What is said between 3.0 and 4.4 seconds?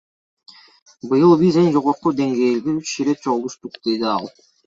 ирет жолугуштук,— деди ал.